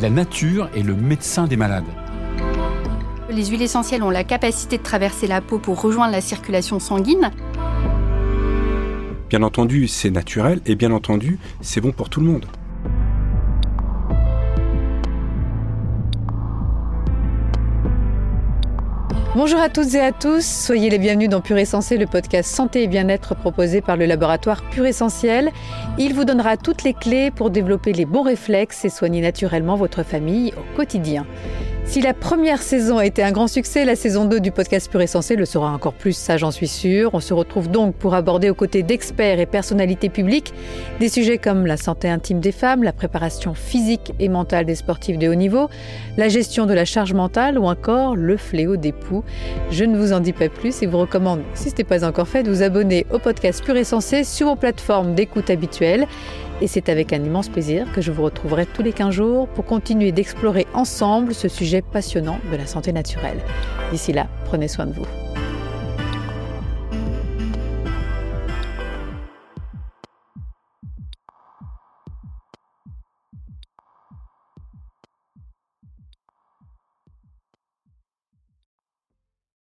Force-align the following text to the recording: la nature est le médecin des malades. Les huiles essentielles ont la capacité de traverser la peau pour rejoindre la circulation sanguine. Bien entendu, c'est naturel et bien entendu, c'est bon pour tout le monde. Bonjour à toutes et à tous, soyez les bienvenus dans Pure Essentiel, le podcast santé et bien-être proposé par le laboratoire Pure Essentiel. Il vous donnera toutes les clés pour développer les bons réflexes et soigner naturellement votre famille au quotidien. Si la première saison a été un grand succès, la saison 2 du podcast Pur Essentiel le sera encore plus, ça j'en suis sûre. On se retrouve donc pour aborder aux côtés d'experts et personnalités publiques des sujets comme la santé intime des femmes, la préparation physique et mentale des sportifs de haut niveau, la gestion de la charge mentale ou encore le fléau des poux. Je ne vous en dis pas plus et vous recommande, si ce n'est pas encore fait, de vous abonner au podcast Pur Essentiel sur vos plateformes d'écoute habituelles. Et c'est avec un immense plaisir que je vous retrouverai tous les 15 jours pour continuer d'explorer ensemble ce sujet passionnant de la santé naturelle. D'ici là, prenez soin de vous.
la 0.00 0.10
nature 0.10 0.68
est 0.74 0.82
le 0.82 0.94
médecin 0.94 1.46
des 1.46 1.56
malades. 1.56 1.84
Les 3.30 3.46
huiles 3.46 3.62
essentielles 3.62 4.02
ont 4.02 4.10
la 4.10 4.24
capacité 4.24 4.78
de 4.78 4.82
traverser 4.82 5.26
la 5.26 5.40
peau 5.40 5.58
pour 5.58 5.80
rejoindre 5.80 6.12
la 6.12 6.20
circulation 6.20 6.78
sanguine. 6.78 7.30
Bien 9.28 9.42
entendu, 9.42 9.88
c'est 9.88 10.10
naturel 10.10 10.60
et 10.66 10.76
bien 10.76 10.92
entendu, 10.92 11.38
c'est 11.60 11.80
bon 11.80 11.92
pour 11.92 12.10
tout 12.10 12.20
le 12.20 12.26
monde. 12.26 12.46
Bonjour 19.36 19.60
à 19.60 19.68
toutes 19.68 19.92
et 19.92 20.00
à 20.00 20.12
tous, 20.12 20.46
soyez 20.46 20.88
les 20.88 20.96
bienvenus 20.96 21.28
dans 21.28 21.42
Pure 21.42 21.58
Essentiel, 21.58 22.00
le 22.00 22.06
podcast 22.06 22.50
santé 22.50 22.84
et 22.84 22.86
bien-être 22.86 23.34
proposé 23.34 23.82
par 23.82 23.98
le 23.98 24.06
laboratoire 24.06 24.62
Pure 24.70 24.86
Essentiel. 24.86 25.52
Il 25.98 26.14
vous 26.14 26.24
donnera 26.24 26.56
toutes 26.56 26.84
les 26.84 26.94
clés 26.94 27.30
pour 27.30 27.50
développer 27.50 27.92
les 27.92 28.06
bons 28.06 28.22
réflexes 28.22 28.86
et 28.86 28.88
soigner 28.88 29.20
naturellement 29.20 29.76
votre 29.76 30.04
famille 30.04 30.54
au 30.56 30.74
quotidien. 30.74 31.26
Si 31.86 32.00
la 32.02 32.14
première 32.14 32.62
saison 32.62 32.98
a 32.98 33.06
été 33.06 33.22
un 33.22 33.30
grand 33.30 33.46
succès, 33.46 33.84
la 33.84 33.94
saison 33.94 34.24
2 34.24 34.40
du 34.40 34.50
podcast 34.50 34.90
Pur 34.90 35.00
Essentiel 35.00 35.38
le 35.38 35.44
sera 35.44 35.70
encore 35.70 35.94
plus, 35.94 36.16
ça 36.16 36.36
j'en 36.36 36.50
suis 36.50 36.66
sûre. 36.66 37.10
On 37.14 37.20
se 37.20 37.32
retrouve 37.32 37.70
donc 37.70 37.94
pour 37.94 38.14
aborder 38.14 38.50
aux 38.50 38.54
côtés 38.54 38.82
d'experts 38.82 39.38
et 39.38 39.46
personnalités 39.46 40.08
publiques 40.08 40.52
des 40.98 41.08
sujets 41.08 41.38
comme 41.38 41.64
la 41.64 41.76
santé 41.76 42.10
intime 42.10 42.40
des 42.40 42.50
femmes, 42.50 42.82
la 42.82 42.92
préparation 42.92 43.54
physique 43.54 44.12
et 44.18 44.28
mentale 44.28 44.66
des 44.66 44.74
sportifs 44.74 45.16
de 45.16 45.28
haut 45.28 45.36
niveau, 45.36 45.70
la 46.16 46.28
gestion 46.28 46.66
de 46.66 46.74
la 46.74 46.84
charge 46.84 47.14
mentale 47.14 47.56
ou 47.56 47.66
encore 47.66 48.16
le 48.16 48.36
fléau 48.36 48.76
des 48.76 48.92
poux. 48.92 49.22
Je 49.70 49.84
ne 49.84 49.96
vous 49.96 50.12
en 50.12 50.18
dis 50.18 50.32
pas 50.32 50.48
plus 50.48 50.82
et 50.82 50.86
vous 50.86 50.98
recommande, 50.98 51.42
si 51.54 51.70
ce 51.70 51.76
n'est 51.76 51.84
pas 51.84 52.04
encore 52.04 52.28
fait, 52.28 52.42
de 52.42 52.50
vous 52.50 52.62
abonner 52.62 53.06
au 53.12 53.20
podcast 53.20 53.64
Pur 53.64 53.76
Essentiel 53.76 54.24
sur 54.24 54.48
vos 54.48 54.56
plateformes 54.56 55.14
d'écoute 55.14 55.50
habituelles. 55.50 56.06
Et 56.60 56.68
c'est 56.68 56.88
avec 56.88 57.12
un 57.12 57.22
immense 57.22 57.48
plaisir 57.48 57.86
que 57.92 58.00
je 58.00 58.10
vous 58.10 58.22
retrouverai 58.22 58.64
tous 58.66 58.82
les 58.82 58.92
15 58.92 59.14
jours 59.14 59.48
pour 59.48 59.66
continuer 59.66 60.10
d'explorer 60.12 60.66
ensemble 60.72 61.34
ce 61.34 61.48
sujet 61.48 61.82
passionnant 61.82 62.38
de 62.50 62.56
la 62.56 62.66
santé 62.66 62.92
naturelle. 62.92 63.38
D'ici 63.90 64.12
là, 64.12 64.26
prenez 64.46 64.68
soin 64.68 64.86
de 64.86 64.92
vous. 64.92 65.25